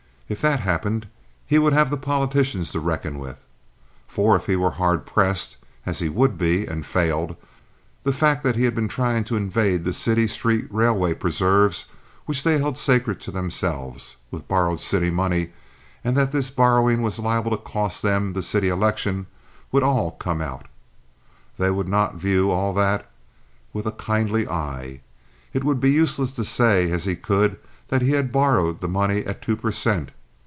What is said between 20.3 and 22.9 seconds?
out. They would not view all